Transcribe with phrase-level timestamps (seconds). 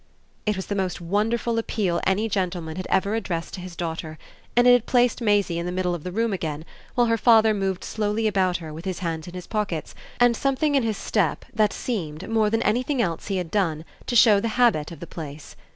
[0.47, 4.17] It was the most wonderful appeal any gentleman had ever addressed to his daughter,
[4.55, 7.53] and it had placed Maisie in the middle of the room again while her father
[7.53, 11.45] moved slowly about her with his hands in his pockets and something in his step
[11.53, 15.05] that seemed, more than anything else he had done, to show the habit of the
[15.05, 15.55] place.